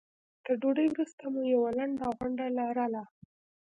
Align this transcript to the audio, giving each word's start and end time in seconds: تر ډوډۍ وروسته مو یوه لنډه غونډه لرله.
تر 0.43 0.53
ډوډۍ 0.61 0.87
وروسته 0.93 1.23
مو 1.33 1.41
یوه 1.53 1.69
لنډه 1.79 2.07
غونډه 2.17 2.45
لرله. 2.57 3.03